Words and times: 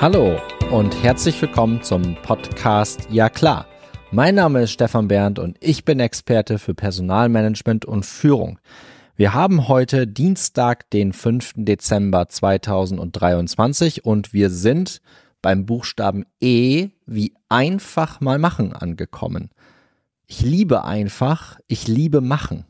Hallo 0.00 0.40
und 0.70 1.02
herzlich 1.02 1.42
willkommen 1.42 1.82
zum 1.82 2.14
Podcast 2.22 3.08
Ja 3.10 3.28
klar. 3.28 3.66
Mein 4.12 4.36
Name 4.36 4.62
ist 4.62 4.70
Stefan 4.70 5.08
Berndt 5.08 5.40
und 5.40 5.56
ich 5.60 5.84
bin 5.84 5.98
Experte 5.98 6.60
für 6.60 6.72
Personalmanagement 6.72 7.84
und 7.84 8.06
Führung. 8.06 8.60
Wir 9.16 9.34
haben 9.34 9.66
heute 9.66 10.06
Dienstag, 10.06 10.88
den 10.90 11.12
5. 11.12 11.54
Dezember 11.56 12.28
2023 12.28 14.04
und 14.04 14.32
wir 14.32 14.50
sind 14.50 15.02
beim 15.42 15.66
Buchstaben 15.66 16.26
E 16.40 16.90
wie 17.04 17.34
einfach 17.48 18.20
mal 18.20 18.38
machen 18.38 18.72
angekommen. 18.74 19.50
Ich 20.28 20.42
liebe 20.42 20.84
einfach, 20.84 21.58
ich 21.66 21.88
liebe 21.88 22.20
machen. 22.20 22.66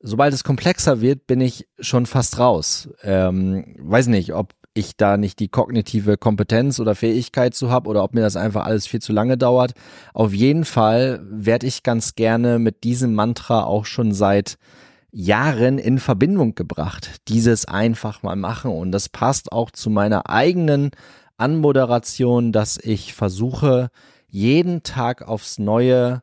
Sobald 0.00 0.34
es 0.34 0.42
komplexer 0.42 1.00
wird, 1.00 1.28
bin 1.28 1.40
ich 1.40 1.68
schon 1.78 2.06
fast 2.06 2.40
raus. 2.40 2.88
Ähm, 3.04 3.76
weiß 3.78 4.08
nicht, 4.08 4.34
ob 4.34 4.54
ich 4.74 4.96
da 4.96 5.16
nicht 5.16 5.40
die 5.40 5.48
kognitive 5.48 6.16
Kompetenz 6.16 6.78
oder 6.78 6.94
Fähigkeit 6.94 7.54
zu 7.54 7.70
habe 7.70 7.88
oder 7.88 8.04
ob 8.04 8.14
mir 8.14 8.20
das 8.20 8.36
einfach 8.36 8.64
alles 8.64 8.86
viel 8.86 9.00
zu 9.00 9.12
lange 9.12 9.36
dauert. 9.36 9.72
Auf 10.14 10.32
jeden 10.32 10.64
Fall 10.64 11.20
werde 11.28 11.66
ich 11.66 11.82
ganz 11.82 12.14
gerne 12.14 12.58
mit 12.58 12.84
diesem 12.84 13.14
Mantra 13.14 13.64
auch 13.64 13.84
schon 13.84 14.12
seit 14.12 14.58
Jahren 15.12 15.78
in 15.78 15.98
Verbindung 15.98 16.54
gebracht. 16.54 17.20
Dieses 17.28 17.64
einfach 17.64 18.22
mal 18.22 18.36
machen 18.36 18.70
und 18.70 18.92
das 18.92 19.08
passt 19.08 19.50
auch 19.50 19.70
zu 19.70 19.90
meiner 19.90 20.30
eigenen 20.30 20.90
Anmoderation, 21.36 22.52
dass 22.52 22.78
ich 22.78 23.14
versuche, 23.14 23.90
jeden 24.28 24.82
Tag 24.84 25.26
aufs 25.26 25.58
Neue 25.58 26.22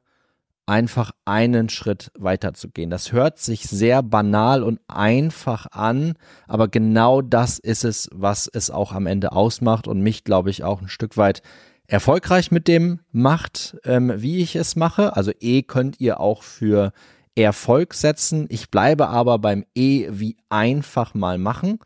einfach 0.67 1.12
einen 1.26 1.70
Schritt 1.70 2.12
weiterzugehen. 2.17 2.89
Das 2.89 3.12
hört 3.12 3.39
sich 3.39 3.63
sehr 3.63 4.03
banal 4.03 4.63
und 4.63 4.80
einfach 4.88 5.67
an, 5.71 6.13
aber 6.48 6.67
genau 6.67 7.21
das 7.21 7.58
ist 7.58 7.85
es, 7.85 8.09
was 8.13 8.48
es 8.52 8.70
auch 8.70 8.92
am 8.92 9.08
Ende 9.08 9.31
ausmacht 9.31 9.88
und 9.88 10.02
mich, 10.02 10.23
glaube 10.23 10.50
ich, 10.50 10.64
auch 10.64 10.81
ein 10.81 10.89
Stück 10.89 11.17
weit 11.17 11.42
erfolgreich 11.88 12.52
mit 12.52 12.67
dem 12.67 13.00
macht, 13.11 13.77
ähm, 13.86 14.14
wie 14.17 14.39
ich 14.39 14.55
es 14.58 14.75
mache. 14.75 15.16
Also 15.16 15.31
E 15.39 15.64
könnt 15.64 16.02
ihr 16.02 16.19
auch 16.19 16.44
für 16.44 16.92
Erfolg 17.38 17.93
setzen. 17.93 18.47
Ich 18.49 18.71
bleibe 18.71 19.07
aber 19.07 19.39
beim 19.39 19.66
E 19.75 20.07
wie 20.11 20.38
einfach 20.49 21.13
mal 21.13 21.38
machen 21.38 21.80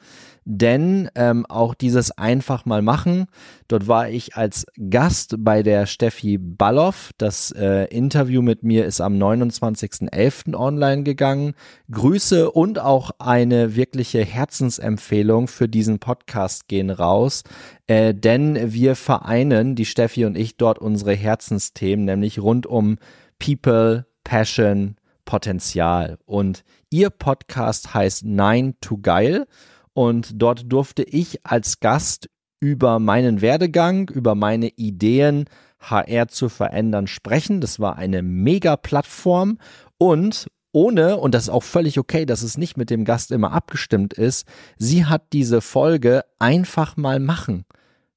denn 0.43 1.09
ähm, 1.15 1.45
auch 1.47 1.75
dieses 1.75 2.17
einfach 2.17 2.65
mal 2.65 2.81
machen, 2.81 3.27
dort 3.67 3.87
war 3.87 4.09
ich 4.09 4.35
als 4.35 4.65
Gast 4.89 5.35
bei 5.39 5.61
der 5.61 5.85
Steffi 5.85 6.37
Balloff. 6.39 7.11
Das 7.17 7.51
äh, 7.51 7.85
Interview 7.85 8.41
mit 8.41 8.63
mir 8.63 8.85
ist 8.85 9.01
am 9.01 9.13
29.11. 9.17 10.55
online 10.55 11.03
gegangen. 11.03 11.53
Grüße 11.91 12.49
und 12.49 12.79
auch 12.79 13.11
eine 13.19 13.75
wirkliche 13.75 14.25
Herzensempfehlung 14.25 15.47
für 15.47 15.67
diesen 15.67 15.99
Podcast 15.99 16.67
gehen 16.67 16.89
raus, 16.89 17.43
äh, 17.85 18.15
denn 18.15 18.73
wir 18.73 18.95
vereinen, 18.95 19.75
die 19.75 19.85
Steffi 19.85 20.25
und 20.25 20.35
ich, 20.35 20.57
dort 20.57 20.79
unsere 20.79 21.13
Herzensthemen, 21.13 22.05
nämlich 22.05 22.39
rund 22.39 22.65
um 22.65 22.97
People, 23.37 24.07
Passion, 24.23 24.95
Potenzial. 25.31 26.17
Und 26.25 26.65
ihr 26.89 27.09
Podcast 27.09 27.93
heißt 27.93 28.25
Nine 28.25 28.73
to 28.81 28.97
Geil 29.01 29.47
und 29.93 30.33
dort 30.41 30.69
durfte 30.69 31.03
ich 31.03 31.45
als 31.45 31.79
Gast 31.79 32.29
über 32.59 32.99
meinen 32.99 33.39
Werdegang, 33.39 34.09
über 34.09 34.35
meine 34.35 34.67
Ideen, 34.67 35.45
HR 35.79 36.27
zu 36.27 36.49
verändern, 36.49 37.07
sprechen. 37.07 37.61
Das 37.61 37.79
war 37.79 37.95
eine 37.95 38.23
Mega-Plattform 38.23 39.57
und 39.97 40.47
ohne, 40.73 41.15
und 41.15 41.33
das 41.33 41.43
ist 41.43 41.49
auch 41.49 41.63
völlig 41.63 41.97
okay, 41.97 42.25
dass 42.25 42.41
es 42.41 42.57
nicht 42.57 42.75
mit 42.75 42.89
dem 42.89 43.05
Gast 43.05 43.31
immer 43.31 43.53
abgestimmt 43.53 44.13
ist, 44.13 44.45
sie 44.77 45.05
hat 45.05 45.31
diese 45.31 45.61
Folge 45.61 46.25
einfach 46.39 46.97
mal 46.97 47.21
machen. 47.21 47.63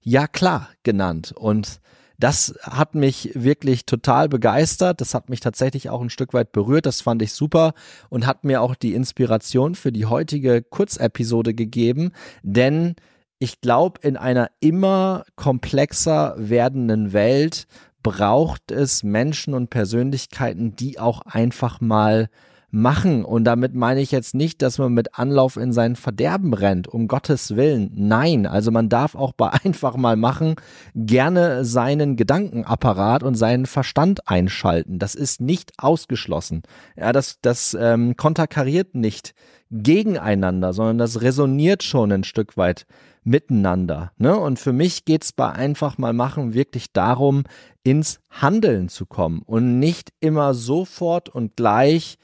Ja 0.00 0.26
klar 0.26 0.68
genannt. 0.82 1.30
Und 1.30 1.80
das 2.18 2.54
hat 2.62 2.94
mich 2.94 3.30
wirklich 3.34 3.86
total 3.86 4.28
begeistert. 4.28 5.00
Das 5.00 5.14
hat 5.14 5.28
mich 5.28 5.40
tatsächlich 5.40 5.90
auch 5.90 6.00
ein 6.00 6.10
Stück 6.10 6.32
weit 6.32 6.52
berührt. 6.52 6.86
Das 6.86 7.00
fand 7.00 7.22
ich 7.22 7.32
super 7.32 7.74
und 8.08 8.26
hat 8.26 8.44
mir 8.44 8.62
auch 8.62 8.74
die 8.74 8.94
Inspiration 8.94 9.74
für 9.74 9.92
die 9.92 10.06
heutige 10.06 10.62
Kurzepisode 10.62 11.54
gegeben. 11.54 12.12
Denn 12.42 12.94
ich 13.38 13.60
glaube, 13.60 14.00
in 14.02 14.16
einer 14.16 14.50
immer 14.60 15.24
komplexer 15.36 16.34
werdenden 16.38 17.12
Welt 17.12 17.66
braucht 18.02 18.70
es 18.70 19.02
Menschen 19.02 19.54
und 19.54 19.70
Persönlichkeiten, 19.70 20.76
die 20.76 21.00
auch 21.00 21.22
einfach 21.22 21.80
mal 21.80 22.28
machen. 22.74 23.24
Und 23.24 23.44
damit 23.44 23.74
meine 23.74 24.00
ich 24.00 24.10
jetzt 24.10 24.34
nicht, 24.34 24.60
dass 24.60 24.78
man 24.78 24.92
mit 24.92 25.18
Anlauf 25.18 25.56
in 25.56 25.72
sein 25.72 25.96
Verderben 25.96 26.52
rennt, 26.52 26.88
um 26.88 27.08
Gottes 27.08 27.56
Willen. 27.56 27.90
Nein, 27.94 28.46
also 28.46 28.70
man 28.70 28.88
darf 28.88 29.14
auch 29.14 29.32
bei 29.32 29.50
einfach 29.64 29.96
mal 29.96 30.16
machen 30.16 30.56
gerne 30.94 31.64
seinen 31.64 32.16
Gedankenapparat 32.16 33.22
und 33.22 33.36
seinen 33.36 33.66
Verstand 33.66 34.28
einschalten. 34.28 34.98
Das 34.98 35.14
ist 35.14 35.40
nicht 35.40 35.72
ausgeschlossen. 35.78 36.62
Ja, 36.96 37.12
das, 37.12 37.38
das 37.40 37.76
ähm, 37.80 38.16
konterkariert 38.16 38.94
nicht 38.94 39.34
gegeneinander, 39.70 40.72
sondern 40.72 40.98
das 40.98 41.22
resoniert 41.22 41.82
schon 41.82 42.12
ein 42.12 42.24
Stück 42.24 42.56
weit 42.56 42.86
miteinander. 43.22 44.12
Ne? 44.18 44.36
Und 44.36 44.58
für 44.58 44.72
mich 44.72 45.04
geht's 45.04 45.32
bei 45.32 45.50
einfach 45.50 45.96
mal 45.96 46.12
machen 46.12 46.54
wirklich 46.54 46.92
darum, 46.92 47.44
ins 47.82 48.20
Handeln 48.30 48.88
zu 48.88 49.06
kommen 49.06 49.42
und 49.46 49.78
nicht 49.78 50.12
immer 50.20 50.54
sofort 50.54 51.28
und 51.28 51.56
gleich 51.56 52.18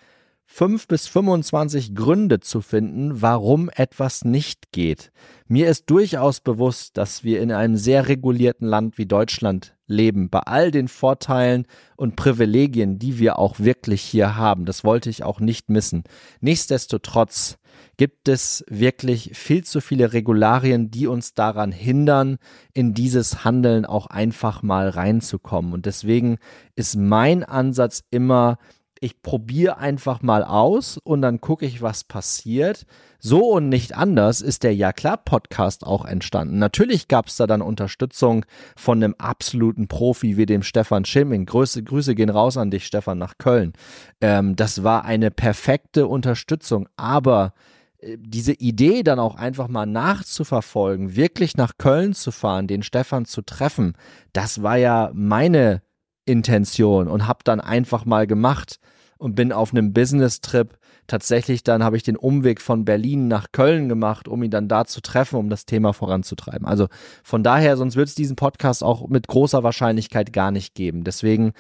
fünf 0.53 0.89
bis 0.89 1.07
25 1.07 1.95
Gründe 1.95 2.41
zu 2.41 2.61
finden, 2.61 3.23
warum 3.23 3.71
etwas 3.73 4.25
nicht 4.25 4.73
geht. 4.73 5.13
Mir 5.47 5.69
ist 5.69 5.89
durchaus 5.89 6.41
bewusst, 6.41 6.99
dass 6.99 7.23
wir 7.23 7.41
in 7.41 7.53
einem 7.53 7.77
sehr 7.77 8.09
regulierten 8.09 8.67
Land 8.67 8.99
wie 8.99 9.07
Deutschland 9.07 9.77
leben, 9.87 10.29
bei 10.29 10.41
all 10.41 10.73
den 10.73 10.89
Vorteilen 10.89 11.67
und 11.97 12.17
Privilegien, 12.17 12.99
die 12.99 13.21
wir 13.21 13.39
auch 13.39 13.61
wirklich 13.61 14.03
hier 14.03 14.37
haben. 14.37 14.65
Das 14.65 14.83
wollte 14.83 15.09
ich 15.09 15.23
auch 15.23 15.39
nicht 15.39 15.71
missen. 15.71 16.03
Nichtsdestotrotz 16.41 17.59
gibt 17.97 18.29
es 18.29 18.65
wirklich 18.69 19.31
viel 19.35 19.63
zu 19.63 19.81
viele 19.81 20.13
Regularien, 20.13 20.91
die 20.91 21.07
uns 21.07 21.35
daran 21.35 21.71
hindern, 21.71 22.39
in 22.75 22.93
dieses 22.93 23.45
Handeln 23.45 23.87
auch 23.87 24.09
einfach 24.09 24.63
mal 24.63 24.89
reinzukommen. 24.89 25.73
Und 25.73 25.87
deswegen 25.87 26.39
ist 26.75 26.97
mein 26.97 27.45
Ansatz 27.45 28.03
immer, 28.11 28.59
ich 29.01 29.23
probiere 29.23 29.79
einfach 29.79 30.23
mal 30.23 30.45
aus 30.45 30.99
und 30.99 31.23
dann 31.23 31.41
gucke 31.41 31.65
ich, 31.65 31.81
was 31.81 32.05
passiert. 32.05 32.85
So 33.19 33.51
und 33.51 33.69
nicht 33.69 33.97
anders 33.97 34.43
ist 34.43 34.63
der 34.63 34.75
Ja 34.75 34.93
klar 34.93 35.17
Podcast 35.17 35.85
auch 35.85 36.05
entstanden. 36.05 36.59
Natürlich 36.59 37.09
gab 37.09 37.29
es 37.29 37.37
da 37.37 37.47
dann 37.47 37.63
Unterstützung 37.63 38.45
von 38.77 39.03
einem 39.03 39.15
absoluten 39.19 39.89
Profi 39.89 40.37
wie 40.37 40.47
dem 40.47 40.63
Stefan 40.63 41.07
Schimming. 41.07 41.47
Grüße, 41.47 41.83
Grüße 41.83 42.15
gehen 42.15 42.31
raus 42.31 42.59
an 42.59 42.71
dich, 42.71 42.87
Stefan, 42.87 43.19
nach 43.19 43.39
Köln. 43.39 43.73
Ähm, 44.21 44.55
das 44.55 44.85
war 44.85 45.05
eine 45.05 45.31
perfekte 45.31 46.07
Unterstützung, 46.07 46.87
aber 46.97 47.55
äh, 47.99 48.19
diese 48.19 48.53
Idee 48.53 49.03
dann 49.03 49.19
auch 49.19 49.35
einfach 49.35 49.69
mal 49.69 49.87
nachzuverfolgen, 49.87 51.17
wirklich 51.17 51.57
nach 51.57 51.79
Köln 51.79 52.13
zu 52.13 52.33
fahren, 52.33 52.67
den 52.67 52.83
Stefan 52.83 53.25
zu 53.25 53.41
treffen, 53.41 53.95
das 54.35 54.63
war 54.63 54.77
ja 54.77 55.11
meine 55.15 55.83
Intention 56.31 57.09
und 57.09 57.27
habe 57.27 57.41
dann 57.45 57.61
einfach 57.61 58.05
mal 58.05 58.27
gemacht 58.27 58.79
und 59.19 59.35
bin 59.35 59.53
auf 59.53 59.73
einem 59.73 59.93
Business-Trip. 59.93 60.79
Tatsächlich 61.11 61.65
dann 61.65 61.83
habe 61.83 61.97
ich 61.97 62.05
den 62.05 62.15
Umweg 62.15 62.61
von 62.61 62.85
Berlin 62.85 63.27
nach 63.27 63.51
Köln 63.51 63.89
gemacht, 63.89 64.29
um 64.29 64.45
ihn 64.45 64.53
dann 64.53 64.69
da 64.69 64.85
zu 64.85 65.01
treffen, 65.01 65.41
um 65.41 65.51
das 65.51 65.67
Thema 65.67 65.93
voranzutreiben. 65.93 66.69
Also 66.69 66.87
von 67.25 67.43
daher, 67.43 67.77
sonst 67.77 67.97
wird 67.97 68.07
es 68.07 68.15
diesen 68.15 68.37
Podcast 68.37 68.85
auch 68.85 69.09
mit 69.09 69.27
großer 69.27 69.65
Wahrscheinlichkeit 69.65 70.33
gar 70.33 70.53
nicht 70.53 70.77
geben. 70.77 71.03
Deswegen 71.03 71.53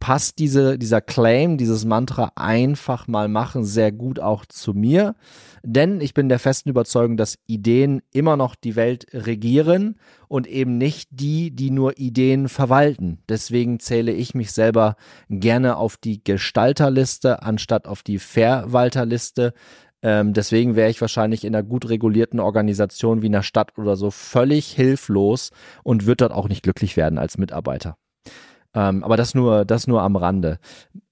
passt 0.00 0.38
diese, 0.38 0.78
dieser 0.78 1.02
Claim, 1.02 1.58
dieses 1.58 1.84
Mantra 1.84 2.32
einfach 2.34 3.06
mal 3.06 3.28
machen 3.28 3.64
sehr 3.64 3.92
gut 3.92 4.20
auch 4.20 4.46
zu 4.46 4.72
mir. 4.72 5.14
Denn 5.62 6.00
ich 6.00 6.14
bin 6.14 6.30
der 6.30 6.38
festen 6.38 6.70
Überzeugung, 6.70 7.18
dass 7.18 7.38
Ideen 7.46 8.00
immer 8.10 8.38
noch 8.38 8.54
die 8.54 8.74
Welt 8.74 9.06
regieren 9.12 9.96
und 10.28 10.46
eben 10.46 10.78
nicht 10.78 11.08
die, 11.12 11.50
die 11.52 11.70
nur 11.70 11.98
Ideen 11.98 12.48
verwalten. 12.48 13.18
Deswegen 13.28 13.80
zähle 13.80 14.12
ich 14.12 14.34
mich 14.34 14.52
selber 14.52 14.96
gerne 15.30 15.76
auf 15.76 15.96
die 15.96 16.22
Gestalterliste 16.22 17.42
anstatt 17.42 17.86
auf 17.86 18.02
die 18.02 18.18
Verwalterliste. 18.94 19.52
Ähm, 20.02 20.32
deswegen 20.34 20.76
wäre 20.76 20.90
ich 20.90 21.00
wahrscheinlich 21.00 21.44
in 21.44 21.54
einer 21.54 21.64
gut 21.64 21.88
regulierten 21.88 22.40
Organisation 22.40 23.22
wie 23.22 23.26
einer 23.26 23.42
Stadt 23.42 23.78
oder 23.78 23.96
so 23.96 24.10
völlig 24.10 24.72
hilflos 24.72 25.50
und 25.82 26.06
würde 26.06 26.28
dort 26.28 26.32
auch 26.32 26.48
nicht 26.48 26.62
glücklich 26.62 26.96
werden 26.96 27.18
als 27.18 27.38
Mitarbeiter. 27.38 27.96
Ähm, 28.74 29.02
aber 29.02 29.16
das 29.16 29.34
nur, 29.34 29.64
das 29.64 29.86
nur 29.86 30.02
am 30.02 30.16
Rande. 30.16 30.58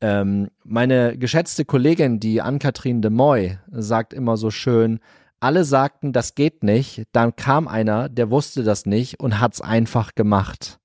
Ähm, 0.00 0.50
meine 0.64 1.16
geschätzte 1.16 1.64
Kollegin, 1.64 2.20
die 2.20 2.42
Ann-Kathrin 2.42 3.00
de 3.00 3.10
Moy, 3.10 3.58
sagt 3.70 4.12
immer 4.12 4.36
so 4.36 4.50
schön, 4.50 4.98
alle 5.40 5.64
sagten, 5.64 6.12
das 6.12 6.34
geht 6.34 6.62
nicht, 6.62 7.04
dann 7.12 7.34
kam 7.34 7.66
einer, 7.66 8.08
der 8.08 8.30
wusste 8.30 8.62
das 8.62 8.84
nicht 8.84 9.20
und 9.20 9.40
hat's 9.40 9.60
einfach 9.60 10.14
gemacht. 10.14 10.78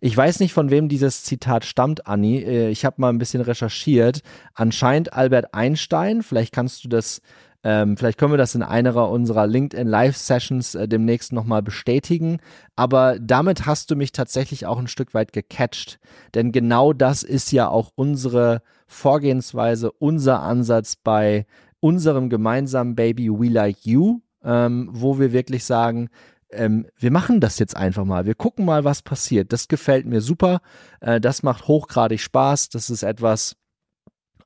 Ich 0.00 0.16
weiß 0.16 0.40
nicht, 0.40 0.52
von 0.52 0.70
wem 0.70 0.88
dieses 0.88 1.24
Zitat 1.24 1.64
stammt, 1.64 2.06
Anni. 2.06 2.38
Äh, 2.38 2.68
ich 2.70 2.84
habe 2.84 3.00
mal 3.00 3.10
ein 3.10 3.18
bisschen 3.18 3.40
recherchiert. 3.42 4.22
Anscheinend 4.54 5.12
Albert 5.12 5.54
Einstein. 5.54 6.22
Vielleicht 6.22 6.54
kannst 6.54 6.84
du 6.84 6.88
das 6.88 7.20
Ähm, 7.64 7.96
vielleicht 7.96 8.18
können 8.18 8.32
wir 8.32 8.38
das 8.38 8.54
in 8.54 8.62
einer 8.62 9.10
unserer 9.10 9.48
LinkedIn 9.48 9.88
Live 9.88 10.16
Sessions 10.16 10.76
äh, 10.76 10.86
demnächst 10.86 11.32
nochmal 11.32 11.60
bestätigen. 11.60 12.38
Aber 12.76 13.18
damit 13.18 13.66
hast 13.66 13.90
du 13.90 13.96
mich 13.96 14.12
tatsächlich 14.12 14.64
auch 14.64 14.78
ein 14.78 14.86
Stück 14.86 15.12
weit 15.12 15.32
gecatcht. 15.32 15.98
Denn 16.34 16.52
genau 16.52 16.92
das 16.92 17.24
ist 17.24 17.50
ja 17.50 17.68
auch 17.68 17.90
unsere 17.96 18.62
Vorgehensweise, 18.86 19.90
unser 19.90 20.40
Ansatz 20.40 20.94
bei 20.94 21.46
unserem 21.80 22.30
gemeinsamen 22.30 22.94
Baby 22.94 23.28
We 23.28 23.48
Like 23.48 23.84
You, 23.84 24.20
ähm, 24.44 24.88
wo 24.92 25.18
wir 25.18 25.32
wirklich 25.32 25.64
sagen, 25.64 26.10
ähm, 26.50 26.86
wir 26.96 27.10
machen 27.10 27.40
das 27.40 27.58
jetzt 27.58 27.76
einfach 27.76 28.04
mal. 28.04 28.26
Wir 28.26 28.34
gucken 28.34 28.64
mal, 28.64 28.84
was 28.84 29.02
passiert. 29.02 29.52
Das 29.52 29.68
gefällt 29.68 30.06
mir 30.06 30.20
super. 30.20 30.60
Äh, 31.00 31.20
das 31.20 31.42
macht 31.42 31.68
hochgradig 31.68 32.20
Spaß. 32.20 32.70
Das 32.70 32.90
ist 32.90 33.02
etwas, 33.02 33.56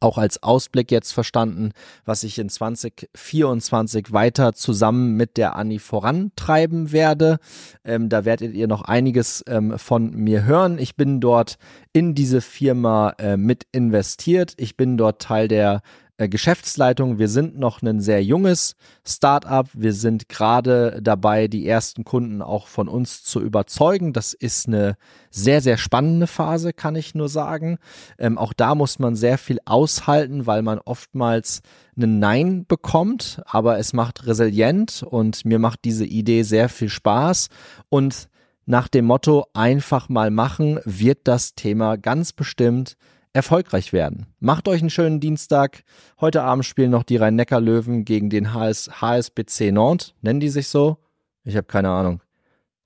auch 0.03 0.19
als 0.19 0.43
Ausblick 0.43 0.91
jetzt 0.91 1.13
verstanden, 1.13 1.71
was 2.05 2.25
ich 2.25 2.39
in 2.39 2.49
2024 2.49 4.13
weiter 4.13 4.53
zusammen 4.53 5.17
mit 5.17 5.37
der 5.37 5.57
Anni 5.57 5.79
vorantreiben 5.79 6.93
werde. 6.93 7.39
Ähm, 7.85 8.09
da 8.09 8.25
werdet 8.25 8.55
ihr 8.55 8.67
noch 8.67 8.83
einiges 8.83 9.45
ähm, 9.47 9.79
von 9.79 10.11
mir 10.11 10.45
hören. 10.45 10.79
Ich 10.79 10.97
bin 10.97 11.21
dort 11.21 11.57
in 11.93 12.15
diese 12.15 12.41
Firma 12.41 13.11
äh, 13.19 13.37
mit 13.37 13.67
investiert. 13.73 14.55
Ich 14.57 14.77
bin 14.77 14.97
dort 14.97 15.23
Teil 15.23 15.49
der 15.49 15.83
Geschäftsleitung. 16.29 17.19
Wir 17.19 17.29
sind 17.29 17.59
noch 17.59 17.83
ein 17.83 18.01
sehr 18.01 18.23
junges 18.23 18.77
Startup. 19.07 19.69
Wir 19.73 19.93
sind 19.93 20.29
gerade 20.29 21.01
dabei, 21.03 21.49
die 21.49 21.67
ersten 21.67 22.05
Kunden 22.05 22.43
auch 22.43 22.67
von 22.67 22.89
uns 22.89 23.23
zu 23.25 23.41
überzeugen. 23.41 24.13
Das 24.13 24.33
ist 24.33 24.69
eine 24.69 24.97
sehr, 25.31 25.61
sehr 25.61 25.79
spannende 25.79 26.27
Phase, 26.27 26.73
kann 26.73 26.97
ich 26.97 27.15
nur 27.15 27.29
sagen. 27.29 27.79
Ähm, 28.19 28.39
auch 28.39 28.53
da 28.53 28.75
muss 28.75 28.99
man 28.99 29.17
sehr 29.17 29.39
viel 29.39 29.59
aushalten, 29.65 30.47
weil 30.47 30.63
man 30.63 30.79
oftmals 30.79 31.63
einen 31.97 32.19
Nein 32.19 32.65
bekommt, 32.67 33.43
aber 33.47 33.79
es 33.79 33.93
macht 33.93 34.27
resilient 34.27 35.03
und 35.03 35.45
mir 35.45 35.59
macht 35.59 35.85
diese 35.85 36.05
Idee 36.05 36.43
sehr 36.43 36.69
viel 36.69 36.89
Spaß 36.89 37.49
und 37.89 38.29
nach 38.65 38.89
dem 38.89 39.07
Motto 39.07 39.47
einfach 39.55 40.09
mal 40.09 40.31
machen 40.31 40.79
wird 40.85 41.21
das 41.25 41.55
Thema 41.55 41.97
ganz 41.97 42.33
bestimmt 42.33 42.97
erfolgreich 43.33 43.93
werden. 43.93 44.27
Macht 44.41 44.69
euch 44.69 44.81
einen 44.81 44.91
schönen 44.91 45.21
Dienstag. 45.21 45.85
Heute 46.21 46.43
Abend 46.43 46.65
spielen 46.65 46.91
noch 46.91 47.03
die 47.03 47.17
Rhein-Neckar-Löwen 47.17 48.05
gegen 48.05 48.31
den 48.31 48.53
HS, 48.53 49.01
HSBC 49.01 49.73
Nantes. 49.73 50.15
Nennen 50.21 50.41
die 50.41 50.51
sich 50.51 50.69
so? 50.69 50.99
Ich 51.45 51.57
habe 51.57 51.67
keine 51.67 51.91
Ahnung. 51.91 52.21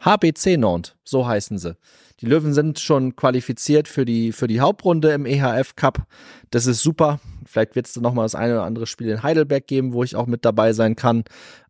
HBC 0.00 0.56
Nantes, 0.58 0.94
so 1.04 1.26
heißen 1.26 1.58
sie. 1.58 1.76
Die 2.20 2.26
Löwen 2.26 2.54
sind 2.54 2.78
schon 2.78 3.16
qualifiziert 3.16 3.88
für 3.88 4.04
die, 4.04 4.32
für 4.32 4.46
die 4.46 4.60
Hauptrunde 4.60 5.12
im 5.12 5.26
EHF 5.26 5.76
Cup. 5.76 6.06
Das 6.50 6.66
ist 6.66 6.81
super. 6.81 7.20
Vielleicht 7.44 7.76
wird 7.76 7.87
es 7.87 7.92
dann 7.92 8.02
nochmal 8.02 8.25
das 8.25 8.34
eine 8.34 8.54
oder 8.54 8.64
andere 8.64 8.87
Spiel 8.87 9.08
in 9.08 9.22
Heidelberg 9.22 9.66
geben, 9.66 9.92
wo 9.92 10.02
ich 10.02 10.16
auch 10.16 10.26
mit 10.26 10.44
dabei 10.44 10.72
sein 10.72 10.96
kann. 10.96 11.25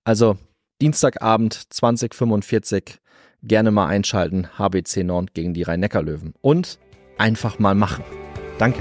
Also 0.04 0.36
Dienstagabend 0.80 1.72
2045 1.72 2.98
gerne 3.42 3.70
mal 3.70 3.86
einschalten. 3.86 4.48
HBC 4.58 5.04
Nantes 5.04 5.34
gegen 5.34 5.54
die 5.54 5.62
Rhein-Neckar-Löwen. 5.62 6.34
Und 6.40 6.78
einfach 7.18 7.58
mal 7.58 7.74
machen. 7.74 8.04
Danke. 8.58 8.80